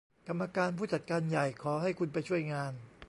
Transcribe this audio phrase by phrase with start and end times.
[0.27, 2.73] กรรมการผู้จัดการใหญ่ขอให้คุณไปช่วยงาน